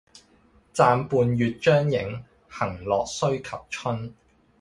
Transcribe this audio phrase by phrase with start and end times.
[0.73, 4.15] 暫伴月將影，行樂須及春